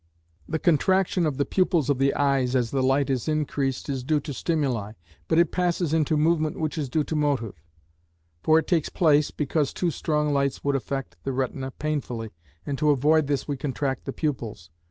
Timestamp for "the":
0.49-0.57, 1.37-1.45, 1.99-2.11, 2.71-2.81, 11.23-11.33, 14.05-14.11